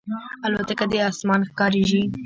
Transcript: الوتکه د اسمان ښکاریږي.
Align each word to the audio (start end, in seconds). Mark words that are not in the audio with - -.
الوتکه 0.45 0.85
د 0.91 0.93
اسمان 1.09 1.41
ښکاریږي. 1.49 2.03